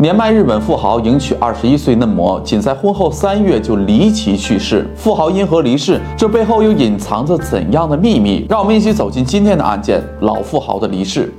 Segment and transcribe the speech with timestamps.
[0.00, 4.88] 年迈日本富豪迎娶二十一岁嫩模，仅在婚后三月就离奇去世。
[4.96, 6.00] 富豪因何离世？
[6.16, 8.46] 这背后又隐藏着怎样的秘密？
[8.48, 11.30] 让我们一起走进今天的案件——老富豪的离世。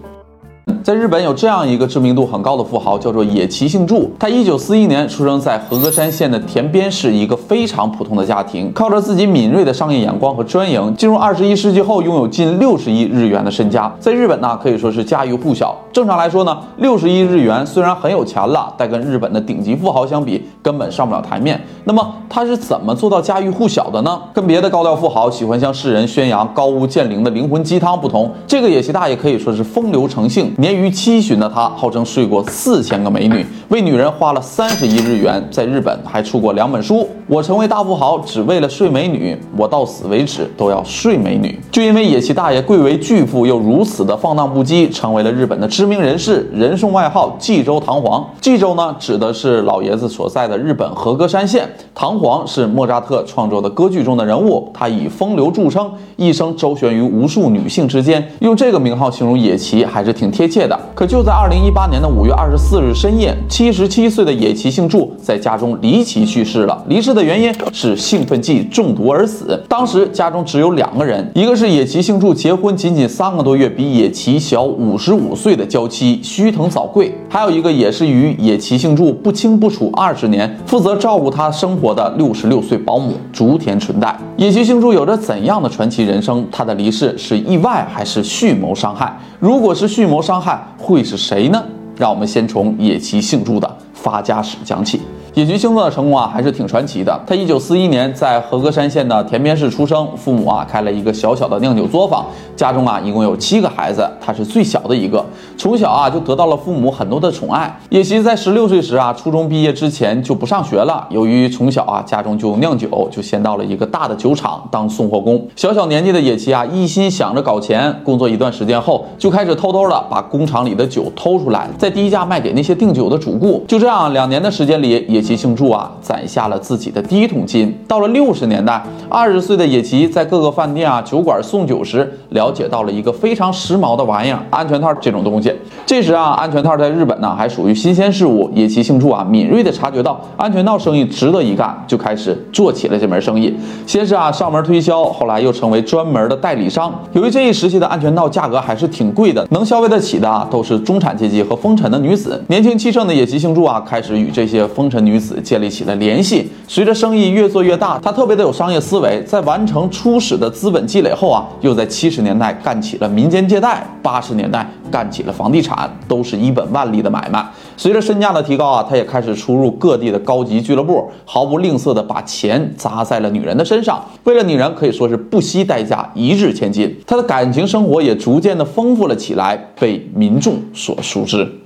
[0.83, 4.11] 在日本有这样一个知名度很高的富豪，叫做野崎幸助。
[4.17, 13.93] 他一九四一年出生在和歌山县的田边市一个非常普通的家庭，靠着自己敏锐的商业眼光和专营，进入二十一世纪后拥有近六十亿日元的身家。
[13.99, 15.75] 在日本呢，可以说是家喻户晓。
[15.93, 21.61] 正常来说呢，六十亿日元虽然很有钱了，但跟日本的顶级富豪相比，根本上不了台面。
[21.83, 24.19] 那么他是怎么做到家喻户晓的呢？
[24.33, 30.51] 跟别的高调富豪喜欢向世人宣扬高屋建瓴的灵魂鸡汤不同，这个野崎大爷可以说是风流成性。
[30.57, 37.09] 年逾七旬的他，号称睡过四千个美女，为女人花了三十亿日元，在日本还出过两本书。
[37.31, 41.57] 我成为大富豪只为了睡美女，我到死为止都要睡美女。
[41.71, 48.29] 就因为野崎大爷贵为巨富，又如此的放荡不羁，成为了日本的知名人士，人送外号“济州唐皇”。
[48.41, 51.65] 济州呢，指的是老爷子所在的日本和歌山县。
[51.95, 58.29] 唐皇是莫扎特创作的歌剧中的人物，他以风流著称，一生周旋于无数女性之间。
[58.39, 60.77] 用这个名号形容野崎还是挺贴切的。
[60.93, 66.83] 可就在二零一八年的五月二十四日深夜，七十七岁的野崎幸助在家中离奇去世了。
[66.89, 69.61] 离世的原因是兴奋剂中毒而死。
[69.67, 84.17] 当时家中只有两个人，一个是野崎幸助结婚仅仅三个多月，比野崎小五十五岁的娇妻须藤早贵，还有一个也是与野崎幸助不清不楚二十年，负责照顾他生活的六十六岁保姆竹田纯代。
[84.37, 86.45] 野崎幸助有着怎样的传奇人生？
[86.51, 89.15] 他的离世是意外还是蓄谋伤害？
[89.39, 91.63] 如果是蓄谋伤害，会是谁呢？
[91.97, 95.01] 让我们先从野崎幸助的发家史讲起。
[95.33, 97.17] 野崎星座的成功啊，还是挺传奇的。
[97.25, 105.25] 他一九四一年在和歌山县的田边市出生，父母啊开了一个小小的酿酒作坊，家中啊一共有七个孩子，他是最小的一个。
[105.57, 107.73] 从小啊就得到了父母很多的宠爱。
[107.89, 111.07] 野崎在十六岁时啊，初中毕业之前就不上学了。
[111.09, 115.47] 由于从小啊家中就酿酒，就先到了一个大的酒厂当送货工。
[115.55, 117.95] 小小年纪的野崎啊，一心想着搞钱。
[118.03, 123.63] 工作一段时间后，就开始偷偷的把工厂里的酒偷出来，再低价卖给那些订酒的主顾。
[123.65, 127.71] 就这样，两年的时间里，野野崎幸助啊攒下了自己的第一桶金。
[127.87, 135.53] 到了六十年代，二十岁的野崎在各个饭店啊酒馆送酒时，了解到了一个非常时髦的玩意儿——安全套这种东西。
[135.85, 138.49] 这时啊，安全套在日本呢还属于新鲜事物。
[138.55, 143.55] 野崎幸助啊敏锐地察觉到安全套生意值得一干，就开始做起了这门生意。
[143.85, 146.91] 先是啊上门推销，后来又成为专门的代理商。
[147.11, 152.43] 由于这一时期的安全套价格还是挺贵的，能消费得起的啊都是中产阶级和风尘的女子。
[152.47, 156.49] 年轻气盛的野崎幸助啊开始与这些风尘女女子建立起了联系。
[156.67, 167.45] 随着生意越做越大，他特别的有商业思维，在完成初始的资本积累后啊，又在七十年代干起了民间借贷，八十年代干起了房地产，都是一本万利的买卖。
[167.75, 174.01] 随着身价的提高啊，他也开始出入各地的高级俱乐部，毫不吝啬的把钱砸在了女人的身上。
[174.23, 176.95] 为了女人，可以说是不惜代价，一掷千金。
[177.05, 181.60] 他的感情生活也逐渐的丰富了起来，被民众所熟知。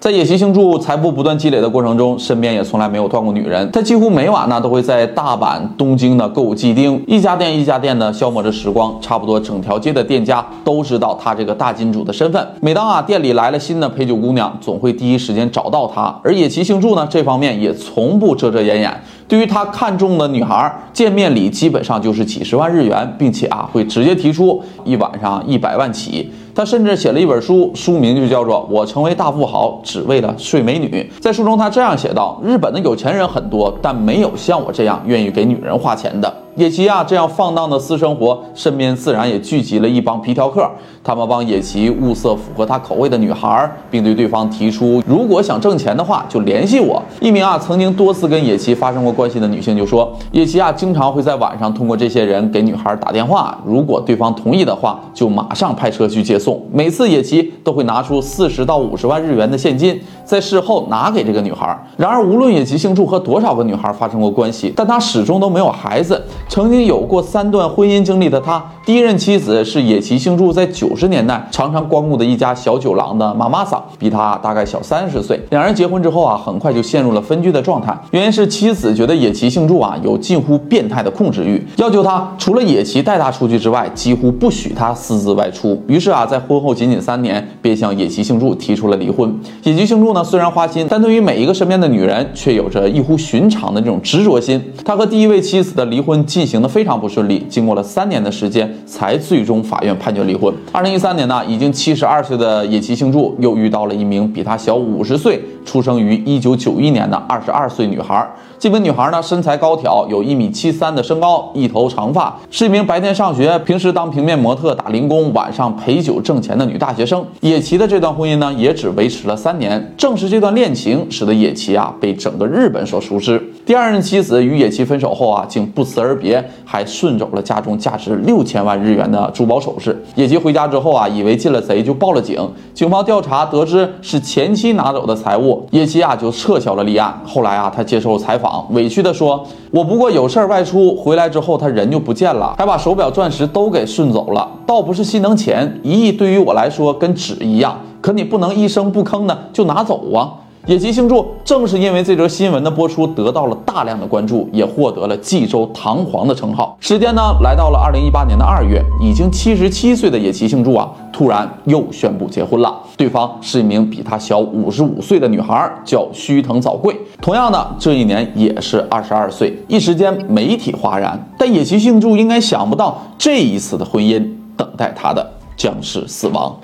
[0.00, 3.70] 在野崎幸助财富不断积累的过程中，身边也从来没有断过女人。
[3.70, 8.98] 他几乎每晚呢都会在大阪、东京的购物季町，一家店一家店的消磨着时光。
[9.02, 12.48] 差不多整条街的店家都知道他这个大金主的身份。
[12.62, 16.18] 每当啊店里来了新的陪酒姑娘，总会第一时间找到他。
[16.24, 19.02] 而野崎幸助呢，这方面也从不遮遮掩掩。
[19.28, 26.32] 对于他看中的女孩，见面礼基本上就是几十万日元，并且啊会直接提出一晚上一百万起。
[26.60, 31.10] 他甚至写了一本书，书名就叫做《我成为大富豪只为了睡美女》。
[31.22, 40.68] 在书中，他这样写道：“日本的有钱人很多，但没有像我这样愿意给女人花钱的。”野崎啊，这样放荡的私生活，身边自然也聚集了一帮皮条客。
[41.02, 47.00] 他们帮野崎物色符合他口味的女孩，并对对方提出，如果想挣钱的话，就联系我。
[47.20, 56.60] 一名啊曾经多次跟野崎发生过关系的女性就说，野崎啊经常会在晚上通过这些人给女孩打电话，如果对方同意的话，就马上派车去接送。
[56.72, 61.78] 每次野崎都会拿出四十到五十万日元的现金，在事后拿给这个女孩。
[61.96, 66.20] 然而，无论野崎幸助和多少个女孩发生过关系，但他始终都没有孩子。
[66.50, 75.40] 曾经有过三段婚姻经历的他，第一任妻子是野崎幸助在九十年代常常光顾的一家小酒廊的妈妈桑，比他大概小三十岁。
[75.50, 77.96] 两人结婚之后啊，很快就陷入了分居的状态。
[78.10, 85.80] 原因是妻子觉得野崎幸助啊有近乎变态的控制欲，要求他除了野崎带他出去之外，几乎不许他私自外出。
[85.86, 89.32] 于是啊，在婚后仅仅三年，便向野崎幸助提出了离婚。
[89.62, 94.60] 野崎幸助呢，虽然花心，但对于每一个身边的女人，却有着异乎寻常的这种执着心。
[94.84, 96.26] 他和第一位妻子的离婚。
[96.40, 100.50] 进行的非常不顺利，经过了三年的时间，才最终法院判决离婚。
[100.72, 108.26] 二零一三年呢，已经七十二岁的野崎幸助又遇到了一名比他小五十岁、出生于一九九一年的二十二岁女孩。
[108.58, 117.22] 这名女孩呢，身材高挑，有一米七三的身高，一头长发，是一名白天上学、平时当平面模特、打零工，晚上陪酒挣钱的女大学生。
[117.40, 119.94] 野崎的这段婚姻呢，也只维持了三年。
[119.98, 123.42] 正是这段恋情，使得野崎啊被整个日本所熟知。
[123.66, 126.29] 第二任妻子与野崎分手后啊，竟不辞而别
[126.64, 129.96] 还顺走了家中价值六千万日元的珠宝首饰。
[130.14, 132.36] 野崎回家之后啊，以为进了贼，就报了警。
[132.74, 137.18] 警方调查得知是前妻拿走的财物，野崎啊就撤销了立案。
[137.24, 144.48] 后来啊，他接受采访，委屈地说：“我不过有事儿外出，回来之后他人就不见了，还把手表、钻石都给顺走了。
[144.66, 150.34] 倒不是心疼钱，一亿对于我来说跟纸一样，可你不能一声不吭的就拿走啊。”
[150.66, 156.76] 野崎幸助正是因为这则新闻的播出，得到了大量的关注，也获得了冀州唐皇的称号。
[156.80, 162.78] 时间呢，来到了二零一八年的二月，已经七十七岁的野崎幸助啊，突然又宣布结婚了。
[162.96, 166.94] 对方是一名比他小五十五岁的女孩，叫须藤早贵。
[167.22, 169.56] 同样的，这一年也是二十二岁。
[169.66, 174.22] 一时间媒体哗然，但野崎幸助应该想不到，这一次的婚姻
[174.58, 176.54] 等待他的将是死亡。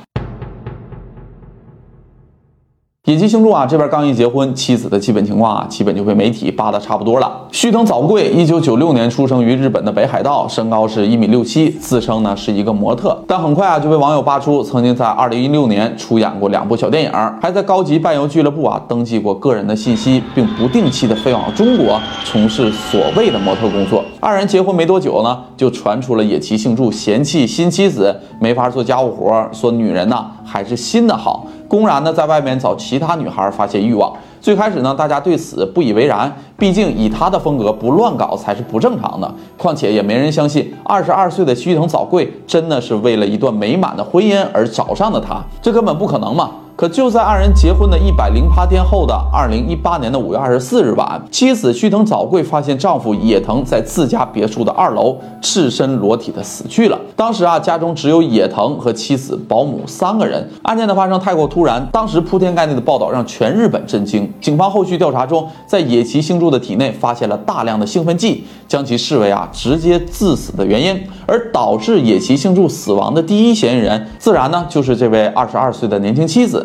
[3.06, 7.40] 野崎幸助啊，这边刚一结婚，妻子的基本情况啊，基本就被媒体扒得差不多了。
[7.52, 24.04] 须藤早贵，一九九六年出生于日本的北海道，身高是一米六七，自称呢是一个模特，但很快啊就被网友扒出，曾经在二零一六年出演过两部小电影，还在高级伴游俱乐部啊登记过个人的信息，并不定期的飞往中国从事所谓的模特工作。
[24.18, 31.46] 二人结婚没多久呢，就传出了野崎幸助嫌弃新妻子没法做家务活，说女人呢还是新的好。
[31.68, 34.12] 公然的在外面找其他女孩发泄欲望。
[34.40, 39.34] 最开始呢，大家对此不以为然，毕竟以他的风格不乱搞才是不正常的。
[39.56, 46.50] 况且也没人相信二十二岁的须藤早贵真的是为了一段美满的婚姻而找上的他，这根本不可能嘛。
[46.76, 57.00] 可就在二人结婚的一百零八天后的二零一八年的五月二十四日晚，妻子须藤早贵发现丈夫野藤在自家别墅的二楼赤身裸体的死去了。
[57.16, 60.46] 当时啊，家中只有野藤和妻子、保姆三个人。
[60.64, 64.30] 案件的发生太过突然，当时铺天盖地的报道让全日本震惊。
[64.38, 71.02] 警方后续调查中，在野崎幸助的体内发现了大量的兴奋剂，将其视为啊直接致死的原因。
[71.28, 76.64] 而导致野崎幸助死亡的第一嫌疑人，自然呢就是这位二十二岁的年轻妻子。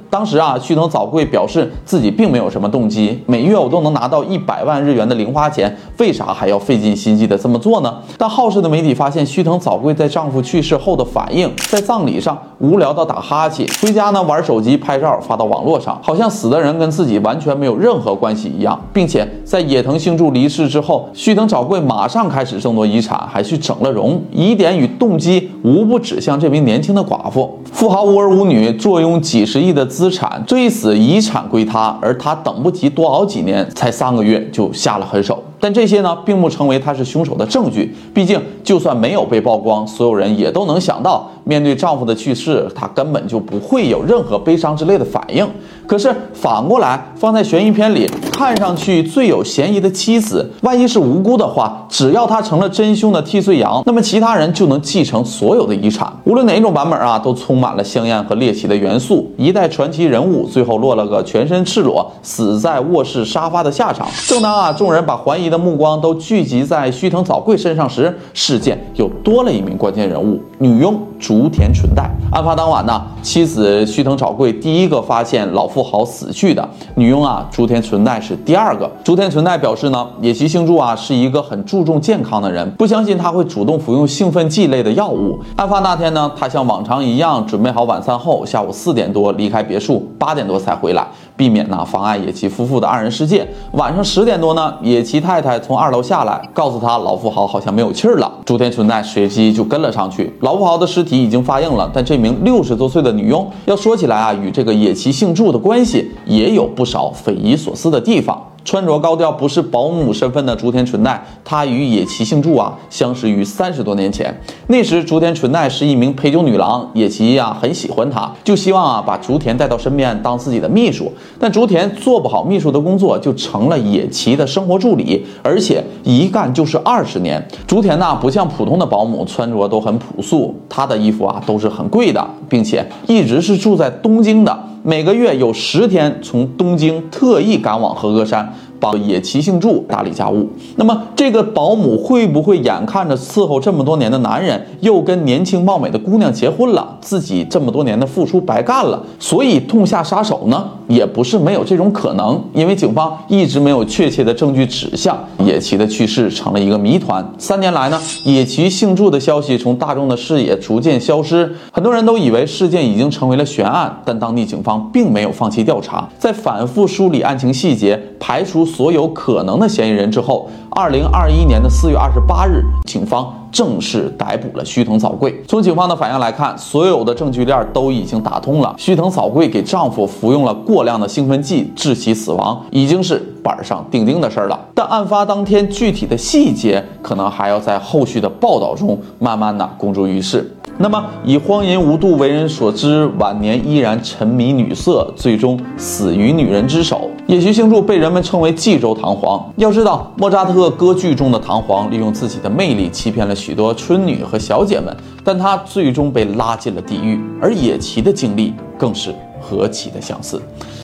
[0.11, 7.95] 当时啊，须藤早贵表示自己并没有什么动机，每月我都能拿到一百万日元的零花钱，为啥还要费尽心机的这么做呢？
[8.17, 27.57] 但好事的媒体发现，须藤早贵在丈夫去世后的反应，在葬礼上无聊到打哈欠，回家呢玩手机拍照发到网络上，好像死的人跟自己完全没有任何关系一样，并且在野藤幸助离世之后，须藤早贵马上开始争夺遗产，还去整了容，疑点与动机无不指向这名年轻的寡妇。
[27.71, 30.00] 富豪无儿无女，坐拥几十亿的资。
[30.01, 35.43] 资产这一死，遗产归他，而他等不及多熬几年，才三个月就下了狠手。
[35.59, 37.95] 但这些呢，并不成为他是凶手的证据。
[38.11, 45.47] 毕竟，就算没有被曝光，所有人也都能想到，面对丈夫的去世，她根本就不会有任何悲伤之类的反应。
[45.85, 48.09] 可是反过来，放在悬疑片里，
[48.41, 56.11] 看上去最有嫌疑的妻子，万一是无辜的话，只要她成了真凶的替罪羊，那么其他人就能继承所有的遗产。
[56.23, 59.31] 无论哪一种版本啊，都充满了香艳和猎奇的元素。
[59.37, 64.07] 一代传奇人物最后落了个全身赤裸，死在卧室沙发的下场。
[64.27, 65.51] 正当啊，众人把怀疑。
[65.51, 72.09] 的目光都聚集在须藤早贵身上时，事件又多了一名关键人物——女佣竹田纯代。
[72.31, 78.89] 案发当晚呢，妻子须藤早贵第一个发现老富豪死去的，女佣啊竹田纯代是第二个。
[79.03, 85.39] 竹田纯代表示呢，野崎幸助啊是一个很注重健康的人，不相信他会主动服用兴奋剂类的药物。
[85.55, 91.07] 案发那天呢，他像往常一样准备好晚餐后，下午四点多离开别墅，八点多才回来，
[91.41, 93.47] 避免呢妨碍野崎夫妇的二人世界。
[93.71, 95.41] 晚上十点多呢，野崎太。
[95.41, 98.31] 太从二楼下来，告诉他老富豪好像没有气儿了。
[98.45, 100.31] 竹田纯奈随即就跟了上去。
[100.41, 108.39] 老富豪的尸体已经发硬了，但这名六十多岁的女佣，要说起来啊，与这个野崎幸助的关系也有不少匪夷所思的地方。
[108.63, 114.35] 穿着高调，不是保姆身份的竹田纯奈，她与野崎幸助啊相识于三十多年前。
[114.67, 121.11] 那时竹田纯奈是一名陪酒女郎，野崎呀很喜欢她，就希望啊把竹田带到身边当自己的秘书。
[121.39, 127.45] 但竹田做不好秘书的工作，就成了野崎的生活助理，而且一干就是二十年。
[127.67, 134.70] 竹田呐不像普通的保姆，穿着都很朴素，她的衣服啊都是很贵的，并且一直是住在东京的。
[134.83, 140.49] 每个月有十天从东京特意赶往和歌山，帮野崎幸助打理家务。
[140.75, 150.69] 那么这个保姆会不会眼看着伺候这么多年的男人又跟年轻貌美的姑娘结婚了，自己这么多年的付出白干了，所以痛下杀手呢？
[150.87, 157.25] 也不是没有这种可能，因为警方一直没有确切的证据指向野崎的去世成了一个谜团。
[157.37, 173.35] 三年来呢，野崎幸助的消息从大众的视野逐渐消失，很多人都以为事件已经成为了悬案，但当地警方并没有放弃调查，在反复梳理案情细节，排除所有可能的嫌疑人之后，二零二一年的四月二十八日，警方。
[173.51, 175.43] 正式逮捕了须藤早贵。
[175.45, 178.73] 从警方的反应来看，所有的证据链都已经打通了。
[178.77, 184.57] 须藤早贵给丈夫服用了过量的兴奋剂，致其死亡，已经是板上钉钉的事儿了。
[184.73, 190.49] 但案发当天具体的细节，可能还要在后续的报道中慢慢的公诸于世。
[190.81, 197.11] 那么，以荒淫无度为人所知，晚年依然沉迷女色，最终死于女人之手。
[197.27, 199.47] 野崎幸助被人们称为冀州唐皇。
[199.57, 207.21] 要知道，莫扎特歌剧中的唐皇利用自己的魅力欺骗了许多春女和小姐们，但他最终被拉进了地狱。
[207.39, 210.41] 而野崎的经历更是何其的相似。